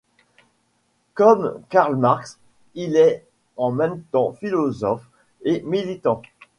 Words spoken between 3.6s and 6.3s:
même temps philosophe et militant.